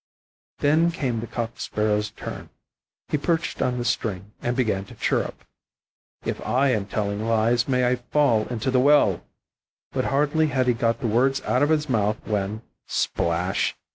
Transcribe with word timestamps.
Then 0.61 0.89
came 0.89 1.19
the 1.19 1.27
Cock 1.27 1.59
sparrow's 1.59 2.09
turn. 2.09 2.49
He 3.09 3.19
perched 3.19 3.61
on 3.61 3.77
the 3.77 3.85
string 3.85 4.31
and 4.41 4.57
began 4.57 4.83
to 4.85 4.95
chirrup, 4.95 5.45
"If 6.25 6.43
I 6.43 6.69
am 6.69 6.87
telling 6.87 7.27
lies, 7.27 7.67
may 7.67 7.87
I 7.87 7.97
fall 7.97 8.47
into 8.47 8.71
the 8.71 8.79
well;" 8.79 9.21
but 9.91 10.05
hardly 10.05 10.47
had 10.47 10.65
he 10.65 10.73
got 10.73 11.01
the 11.01 11.07
words 11.07 11.39
out 11.43 11.61
of 11.61 11.69
his 11.69 11.87
mouth, 11.87 12.17
when 12.25 12.63
splash! 12.87 13.75